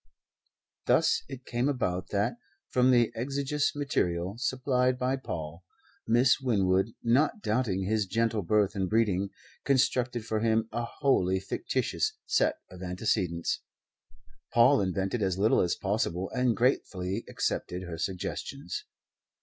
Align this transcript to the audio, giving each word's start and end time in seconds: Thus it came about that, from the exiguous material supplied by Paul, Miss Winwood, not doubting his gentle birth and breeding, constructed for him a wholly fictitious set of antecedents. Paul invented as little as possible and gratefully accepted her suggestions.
Thus 0.87 1.21
it 1.29 1.45
came 1.45 1.69
about 1.69 2.07
that, 2.07 2.37
from 2.71 2.89
the 2.89 3.11
exiguous 3.15 3.75
material 3.75 4.35
supplied 4.39 4.97
by 4.97 5.15
Paul, 5.15 5.63
Miss 6.07 6.39
Winwood, 6.41 6.93
not 7.03 7.43
doubting 7.43 7.83
his 7.83 8.07
gentle 8.07 8.41
birth 8.41 8.73
and 8.73 8.89
breeding, 8.89 9.29
constructed 9.63 10.25
for 10.25 10.39
him 10.39 10.67
a 10.71 10.85
wholly 10.85 11.39
fictitious 11.39 12.13
set 12.25 12.55
of 12.71 12.81
antecedents. 12.81 13.59
Paul 14.51 14.81
invented 14.81 15.21
as 15.21 15.37
little 15.37 15.61
as 15.61 15.75
possible 15.75 16.31
and 16.31 16.57
gratefully 16.57 17.23
accepted 17.29 17.83
her 17.83 17.99
suggestions. 17.99 18.85